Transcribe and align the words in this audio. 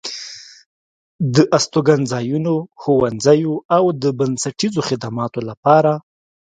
د 1.35 1.35
استوګنځايو، 1.57 2.55
ښوونځيو 2.81 3.53
او 3.75 3.83
د 4.01 4.03
بنسټيزو 4.17 4.81
خدماتو 4.89 5.39
لپاره 5.49 5.91